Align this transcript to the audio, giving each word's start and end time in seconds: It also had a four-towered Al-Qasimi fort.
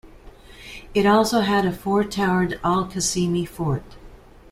It 0.95 1.05
also 1.05 1.41
had 1.41 1.63
a 1.63 1.71
four-towered 1.71 2.59
Al-Qasimi 2.63 3.47
fort. 3.47 3.95